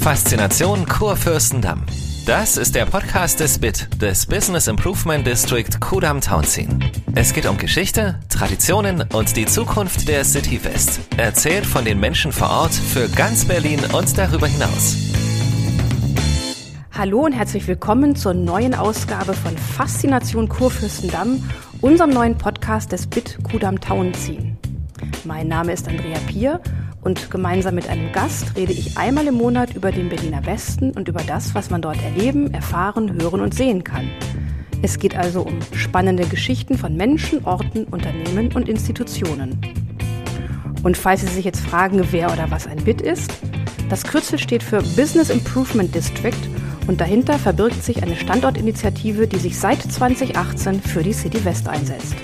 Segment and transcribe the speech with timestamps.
[0.00, 1.84] Faszination Kurfürstendamm.
[2.24, 6.82] Das ist der Podcast des BIT, des Business Improvement District Kudam Townsien.
[7.14, 11.00] Es geht um Geschichte, Traditionen und die Zukunft der City West.
[11.18, 14.96] Erzählt von den Menschen vor Ort für ganz Berlin und darüber hinaus.
[16.92, 21.44] Hallo und herzlich willkommen zur neuen Ausgabe von Faszination Kurfürstendamm,
[21.82, 24.56] unserem neuen Podcast des BIT Kudam Townsien.
[25.24, 26.60] Mein Name ist Andrea Pier
[27.02, 31.08] und gemeinsam mit einem Gast rede ich einmal im Monat über den Berliner Westen und
[31.08, 34.10] über das, was man dort erleben, erfahren, hören und sehen kann.
[34.82, 39.60] Es geht also um spannende Geschichten von Menschen, Orten, Unternehmen und Institutionen.
[40.82, 43.32] Und falls Sie sich jetzt fragen, wer oder was ein BIT ist,
[43.90, 46.32] das Kürzel steht für Business Improvement District
[46.86, 52.14] und dahinter verbirgt sich eine Standortinitiative, die sich seit 2018 für die City West einsetzt.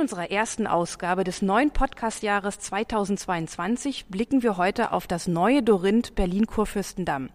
[0.00, 6.14] In unserer ersten Ausgabe des neuen Podcastjahres 2022 blicken wir heute auf das neue Dorinth
[6.14, 7.28] Berlin-Kurfürstendamm.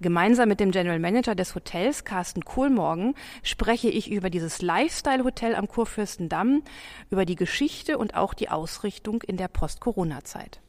[0.00, 5.68] Gemeinsam mit dem General Manager des Hotels, Carsten Kohlmorgen, spreche ich über dieses Lifestyle-Hotel am
[5.68, 6.62] Kurfürstendamm,
[7.10, 10.60] über die Geschichte und auch die Ausrichtung in der Post-Corona-Zeit.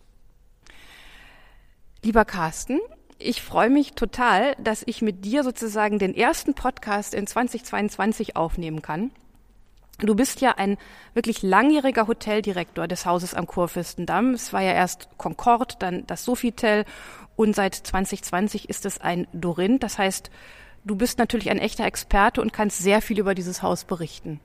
[2.03, 2.81] Lieber Carsten,
[3.17, 8.81] ich freue mich total, dass ich mit dir sozusagen den ersten Podcast in 2022 aufnehmen
[8.81, 9.11] kann.
[9.99, 10.77] Du bist ja ein
[11.13, 14.33] wirklich langjähriger Hoteldirektor des Hauses am Kurfürstendamm.
[14.33, 16.85] Es war ja erst Concord, dann das Sofitel
[17.35, 19.79] und seit 2020 ist es ein Dorin.
[19.79, 20.29] Das heißt,
[20.83, 24.39] du bist natürlich ein echter Experte und kannst sehr viel über dieses Haus berichten.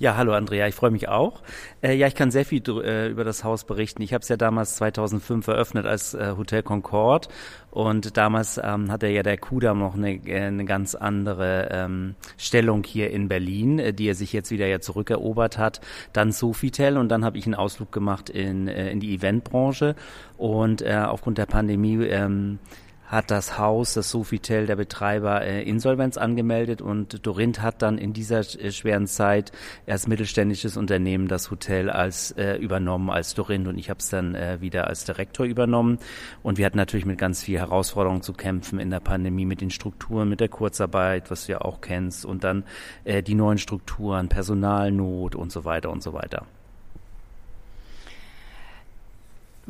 [0.00, 1.42] Ja, hallo Andrea, ich freue mich auch.
[1.82, 4.00] Äh, ja, ich kann sehr viel äh, über das Haus berichten.
[4.00, 7.28] Ich habe es ja damals 2005 eröffnet als äh, Hotel Concord
[7.72, 12.84] und damals ähm, hatte ja der Kudam noch eine, äh, eine ganz andere ähm, Stellung
[12.84, 15.80] hier in Berlin, äh, die er sich jetzt wieder ja zurückerobert hat.
[16.12, 19.96] Dann Sofitel und dann habe ich einen Ausflug gemacht in, äh, in die Eventbranche
[20.36, 22.60] und aufgrund der Pandemie ähm,
[23.08, 28.12] hat das Haus, das Sofitel, der Betreiber, äh, Insolvenz angemeldet und Dorinth hat dann in
[28.12, 29.50] dieser äh, schweren Zeit
[29.86, 34.34] erst mittelständisches Unternehmen das Hotel als äh, übernommen als Dorinth und ich habe es dann
[34.34, 35.98] äh, wieder als Direktor übernommen
[36.42, 39.70] und wir hatten natürlich mit ganz viel Herausforderungen zu kämpfen in der Pandemie mit den
[39.70, 42.64] Strukturen, mit der Kurzarbeit, was du ja auch kennst und dann
[43.04, 46.46] äh, die neuen Strukturen, Personalnot und so weiter und so weiter.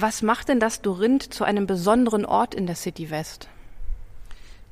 [0.01, 3.49] Was macht denn das Dorinth zu einem besonderen Ort in der City West?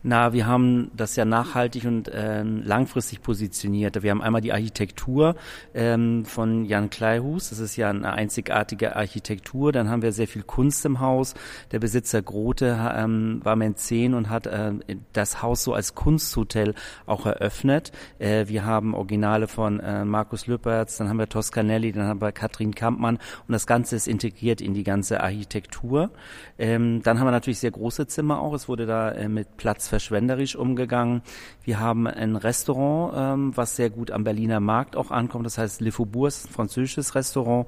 [0.08, 4.04] Na, wir haben das ja nachhaltig und ähm, langfristig positioniert.
[4.04, 5.34] Wir haben einmal die Architektur
[5.74, 7.50] ähm, von Jan Kleihus.
[7.50, 9.72] Das ist ja eine einzigartige Architektur.
[9.72, 11.34] Dann haben wir sehr viel Kunst im Haus.
[11.72, 14.74] Der Besitzer Grote ähm, war Mäzen und hat äh,
[15.12, 17.90] das Haus so als Kunsthotel auch eröffnet.
[18.20, 22.30] Äh, wir haben Originale von äh, Markus Lüppertz, dann haben wir Toscanelli, dann haben wir
[22.30, 26.12] Katrin Kampmann und das Ganze ist integriert in die ganze Architektur.
[26.60, 28.54] Ähm, dann haben wir natürlich sehr große Zimmer auch.
[28.54, 31.22] Es wurde da äh, mit Platz verschwenderisch umgegangen.
[31.64, 35.46] Wir haben ein Restaurant, ähm, was sehr gut am Berliner Markt auch ankommt.
[35.46, 37.66] Das heißt Le Faubourg, ein französisches Restaurant.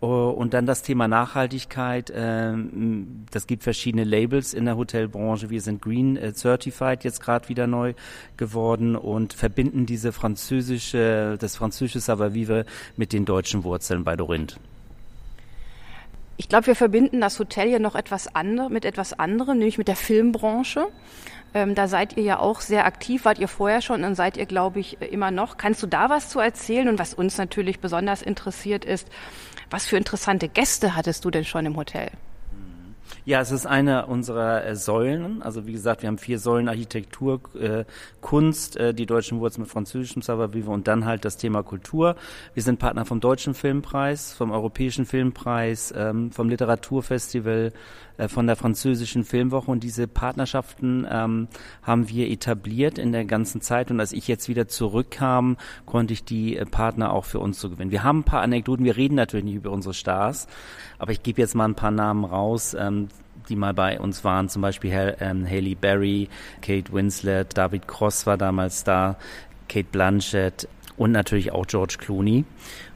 [0.00, 2.12] Uh, und dann das Thema Nachhaltigkeit.
[2.14, 5.50] Ähm, das gibt verschiedene Labels in der Hotelbranche.
[5.50, 7.94] Wir sind Green äh, Certified jetzt gerade wieder neu
[8.36, 12.64] geworden und verbinden diese französische, das französische Savoir-vivre
[12.96, 14.60] mit den deutschen Wurzeln bei Dorinth.
[16.40, 19.88] Ich glaube, wir verbinden das Hotel ja noch etwas andere, mit etwas anderem, nämlich mit
[19.88, 20.86] der Filmbranche.
[21.52, 24.46] Ähm, da seid ihr ja auch sehr aktiv, wart ihr vorher schon und seid ihr,
[24.46, 25.56] glaube ich, immer noch.
[25.56, 26.88] Kannst du da was zu erzählen?
[26.88, 29.08] Und was uns natürlich besonders interessiert ist,
[29.68, 32.08] was für interessante Gäste hattest du denn schon im Hotel?
[33.28, 35.42] Ja, es ist eine unserer äh, Säulen.
[35.42, 37.84] Also wie gesagt, wir haben vier Säulen Architektur, äh,
[38.22, 42.16] Kunst, äh, die deutschen Wurzeln mit französischem Savoir-vivre und dann halt das Thema Kultur.
[42.54, 47.74] Wir sind Partner vom Deutschen Filmpreis, vom Europäischen Filmpreis, ähm, vom Literaturfestival,
[48.16, 51.48] äh, von der französischen Filmwoche und diese Partnerschaften ähm,
[51.82, 56.24] haben wir etabliert in der ganzen Zeit und als ich jetzt wieder zurückkam, konnte ich
[56.24, 57.90] die äh, Partner auch für uns zu gewinnen.
[57.90, 60.46] Wir haben ein paar Anekdoten, wir reden natürlich nicht über unsere Stars,
[60.98, 62.74] aber ich gebe jetzt mal ein paar Namen raus.
[62.78, 63.08] Ähm,
[63.48, 66.28] die mal bei uns waren, zum Beispiel ähm, Haley Berry,
[66.62, 69.16] Kate Winslet, David Cross war damals da,
[69.68, 72.44] Kate Blanchett und natürlich auch George Clooney.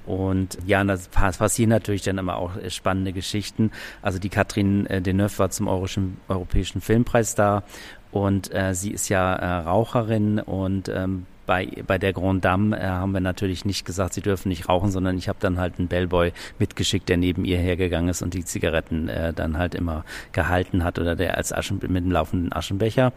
[0.04, 3.70] Und ja, das passieren natürlich dann immer auch spannende Geschichten.
[4.02, 7.62] Also die Katrin äh, Deneuve war zum Europäischen, Filmpreis da
[8.10, 12.86] und äh, sie ist ja äh, Raucherin und ähm, bei, bei der Grand Dame äh,
[12.86, 15.88] haben wir natürlich nicht gesagt, sie dürfen nicht rauchen, sondern ich habe dann halt einen
[15.88, 20.84] Bellboy mitgeschickt, der neben ihr hergegangen ist und die Zigaretten äh, dann halt immer gehalten
[20.84, 23.12] hat oder der als Aschen mit dem laufenden Aschenbecher.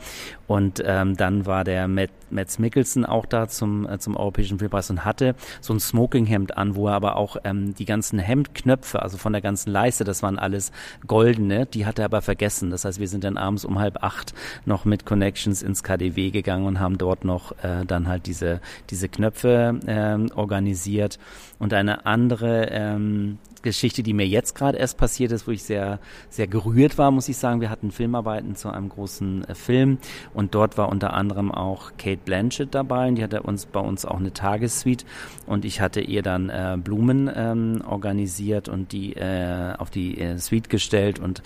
[0.47, 4.89] Und ähm, dann war der Matt, Mats Mikkelsen auch da zum, äh, zum Europäischen Filmpreis
[4.89, 9.17] und hatte so ein Smokinghemd an, wo er aber auch ähm, die ganzen Hemdknöpfe, also
[9.17, 10.71] von der ganzen Leiste, das waren alles
[11.07, 12.69] goldene, die hat er aber vergessen.
[12.69, 14.33] Das heißt, wir sind dann abends um halb acht
[14.65, 19.09] noch mit Connections ins KDW gegangen und haben dort noch äh, dann halt diese, diese
[19.09, 21.19] Knöpfe ähm, organisiert.
[21.59, 25.99] Und eine andere ähm, Geschichte, die mir jetzt gerade erst passiert ist, wo ich sehr,
[26.29, 27.59] sehr gerührt war, muss ich sagen.
[27.59, 29.97] Wir hatten Filmarbeiten zu einem großen äh, Film
[30.33, 34.05] und dort war unter anderem auch Kate Blanchett dabei und die hatte uns bei uns
[34.05, 35.05] auch eine Tagessuite
[35.47, 40.37] und ich hatte ihr dann äh, Blumen ähm, organisiert und die äh, auf die äh,
[40.37, 41.41] Suite gestellt und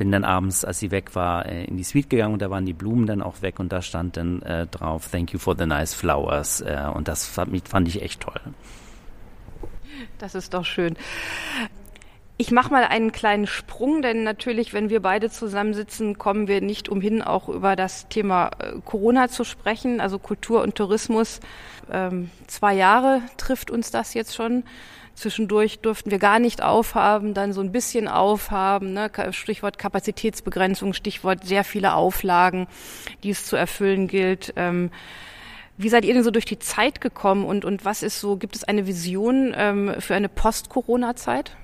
[0.00, 2.64] bin dann abends, als sie weg war, äh, in die Suite gegangen und da waren
[2.64, 5.66] die Blumen dann auch weg und da stand dann äh, drauf, Thank you for the
[5.66, 6.62] nice flowers.
[6.62, 8.40] Äh, und das fand, fand ich echt toll.
[10.16, 10.96] Das ist doch schön.
[12.40, 16.88] Ich mache mal einen kleinen Sprung, denn natürlich, wenn wir beide zusammensitzen, kommen wir nicht
[16.88, 21.40] umhin, auch über das Thema äh, Corona zu sprechen, also Kultur und Tourismus.
[21.92, 24.64] Ähm, zwei Jahre trifft uns das jetzt schon.
[25.14, 28.94] Zwischendurch durften wir gar nicht aufhaben, dann so ein bisschen aufhaben.
[28.94, 29.10] Ne?
[29.32, 32.68] Stichwort Kapazitätsbegrenzung, Stichwort sehr viele Auflagen,
[33.22, 34.54] die es zu erfüllen gilt.
[34.56, 34.90] Ähm,
[35.76, 38.56] wie seid ihr denn so durch die Zeit gekommen und, und was ist so, gibt
[38.56, 41.54] es eine Vision ähm, für eine Post-Corona-Zeit?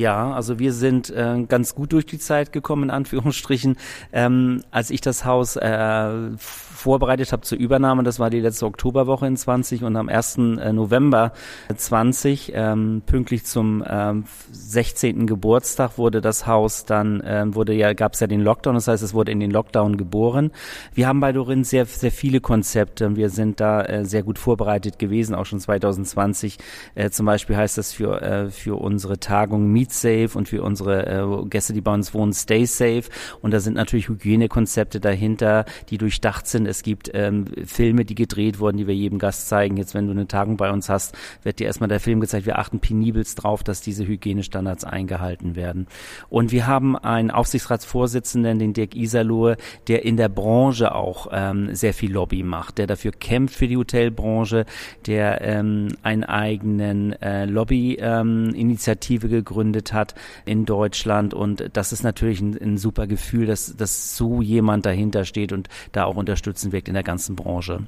[0.00, 3.76] Ja, also wir sind äh, ganz gut durch die Zeit gekommen, in Anführungsstrichen.
[4.14, 8.02] Ähm, als ich das Haus äh, vorbereitet habe zur Übernahme.
[8.02, 10.38] Das war die letzte Oktoberwoche in 20 und am 1.
[10.38, 11.32] Äh, November
[11.74, 15.26] 20, ähm, pünktlich zum ähm, 16.
[15.26, 19.02] Geburtstag, wurde das Haus dann, ähm, wurde ja, gab es ja den Lockdown, das heißt,
[19.02, 20.50] es wurde in den Lockdown geboren.
[20.94, 23.14] Wir haben bei Dorin sehr, sehr viele Konzepte.
[23.16, 26.56] Wir sind da äh, sehr gut vorbereitet gewesen, auch schon 2020.
[26.94, 31.06] Äh, zum Beispiel heißt das für, äh, für unsere Tagung Meet Safe und für unsere
[31.06, 33.04] äh, Gäste, die bei uns wohnen, Stay Safe.
[33.42, 38.60] Und da sind natürlich Hygienekonzepte dahinter, die durchdacht sind es gibt ähm, Filme, die gedreht
[38.60, 39.76] wurden, die wir jedem Gast zeigen.
[39.76, 42.46] Jetzt, wenn du eine Tagung bei uns hast, wird dir erstmal der Film gezeigt.
[42.46, 45.88] Wir achten penibelst drauf, dass diese Hygienestandards eingehalten werden.
[46.28, 49.56] Und wir haben einen Aufsichtsratsvorsitzenden, den Dirk Iserlohe,
[49.88, 53.76] der in der Branche auch ähm, sehr viel Lobby macht, der dafür kämpft für die
[53.76, 54.66] Hotelbranche,
[55.06, 60.14] der ähm, einen eigenen äh, Lobby-Initiative ähm, gegründet hat
[60.44, 61.34] in Deutschland.
[61.34, 65.68] Und das ist natürlich ein, ein super Gefühl, dass, dass so jemand dahinter steht und
[65.92, 67.86] da auch Unterstützen wirkt in der ganzen Branche.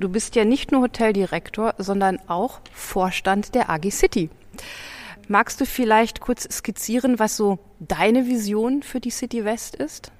[0.00, 4.30] Du bist ja nicht nur Hoteldirektor, sondern auch Vorstand der AG City.
[5.26, 10.12] Magst du vielleicht kurz skizzieren, was so deine Vision für die City West ist?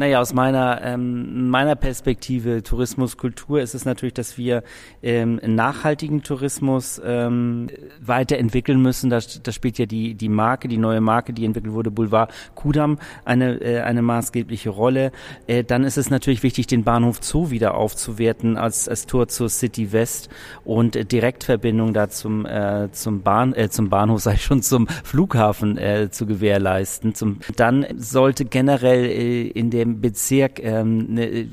[0.00, 4.62] Naja, aus meiner, ähm, meiner Perspektive Tourismus, Kultur ist es natürlich, dass wir
[5.02, 7.66] ähm, nachhaltigen Tourismus ähm,
[8.00, 9.10] weiterentwickeln müssen.
[9.10, 12.98] Da, da spielt ja die, die Marke, die neue Marke, die entwickelt wurde, Boulevard Kudam,
[13.26, 15.12] eine, äh, eine maßgebliche Rolle.
[15.46, 19.50] Äh, dann ist es natürlich wichtig, den Bahnhof Zoo wieder aufzuwerten als, als Tor zur
[19.50, 20.30] City West
[20.64, 25.76] und äh, Direktverbindung da zum, äh, zum, Bahn, äh, zum Bahnhof, sei schon zum Flughafen
[25.76, 27.14] äh, zu gewährleisten.
[27.14, 31.48] Zum, dann sollte generell äh, in der Bezirk ähm, ne,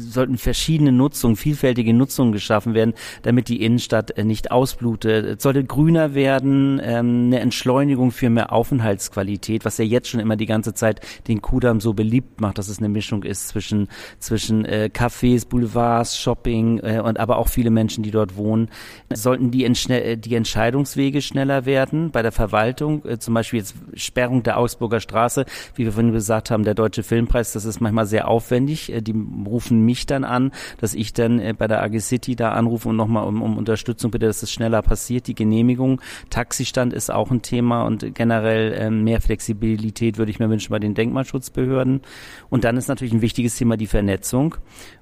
[0.00, 5.24] sollten verschiedene Nutzungen, vielfältige Nutzungen geschaffen werden, damit die Innenstadt äh, nicht ausblutet.
[5.38, 10.36] Es sollte grüner werden, ähm, eine Entschleunigung für mehr Aufenthaltsqualität, was ja jetzt schon immer
[10.36, 13.88] die ganze Zeit den Kudamm so beliebt macht, dass es eine Mischung ist zwischen
[14.18, 18.68] zwischen äh, Cafés, Boulevards, Shopping äh, und aber auch viele Menschen, die dort wohnen.
[19.12, 24.42] Sollten die, äh, die Entscheidungswege schneller werden bei der Verwaltung, äh, zum Beispiel jetzt Sperrung
[24.42, 28.28] der Augsburger Straße, wie wir vorhin gesagt haben, der Deutsche Filmpreis, das ist manchmal sehr
[28.28, 28.92] aufwendig.
[28.92, 29.14] Äh, die
[29.46, 32.96] rufen mich dann an, dass ich dann äh, bei der AG City da anrufe und
[32.96, 35.26] nochmal um, um Unterstützung bitte, dass es schneller passiert.
[35.26, 40.48] Die Genehmigung, Taxistand ist auch ein Thema und generell ähm, mehr Flexibilität würde ich mir
[40.48, 42.02] wünschen bei den Denkmalschutzbehörden.
[42.48, 44.56] Und dann ist natürlich ein wichtiges Thema die Vernetzung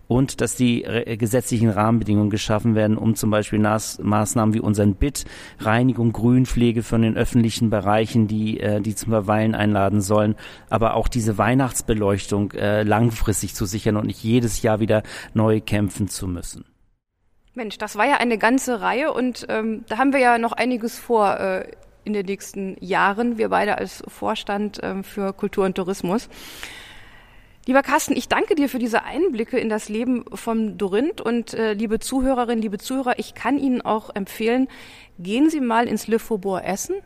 [0.08, 5.24] und dass die äh, gesetzlichen Rahmenbedingungen geschaffen werden, um zum Beispiel Maßnahmen wie unseren BIT,
[5.60, 10.34] Reinigung, Grünpflege von den öffentlichen Bereichen, die, äh, die zum Verweilen einladen sollen,
[10.70, 15.02] aber auch diese Weihnachtsbeleuchtung äh, langfristig zu sichern und nicht jedes Jahr wieder
[15.34, 16.64] neu kämpfen zu müssen.
[17.54, 20.98] Mensch, das war ja eine ganze Reihe und ähm, da haben wir ja noch einiges
[20.98, 21.70] vor äh,
[22.04, 26.28] in den nächsten Jahren, wir beide als Vorstand ähm, für Kultur und Tourismus.
[27.68, 31.74] Lieber Carsten, ich danke dir für diese Einblicke in das Leben von Dorinth und äh,
[31.74, 34.68] liebe Zuhörerinnen, liebe Zuhörer, ich kann Ihnen auch empfehlen,
[35.18, 36.96] gehen Sie mal ins Le Faubourg Essen.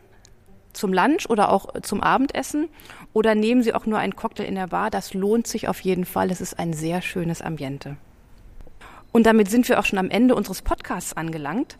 [0.71, 2.69] zum Lunch oder auch zum Abendessen
[3.11, 4.89] oder nehmen Sie auch nur einen Cocktail in der Bar.
[4.89, 6.31] Das lohnt sich auf jeden Fall.
[6.31, 7.97] Es ist ein sehr schönes Ambiente.
[9.11, 11.75] Und damit sind wir auch schon am Ende unseres Podcasts angelangt.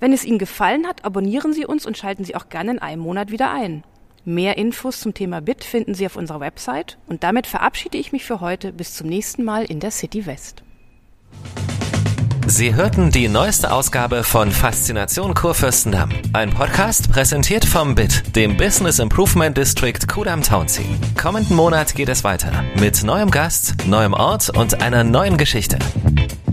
[0.00, 3.00] Wenn es Ihnen gefallen hat, abonnieren Sie uns und schalten Sie auch gerne in einem
[3.00, 3.84] Monat wieder ein.
[4.26, 8.24] Mehr Infos zum Thema BIT finden Sie auf unserer Website und damit verabschiede ich mich
[8.24, 10.62] für heute bis zum nächsten Mal in der City West.
[12.46, 16.10] Sie hörten die neueste Ausgabe von Faszination Kurfürstendamm.
[16.32, 20.84] Ein Podcast präsentiert vom BIT, dem Business Improvement District Kudam Townsea.
[21.20, 25.78] Kommenden Monat geht es weiter mit neuem Gast, neuem Ort und einer neuen Geschichte.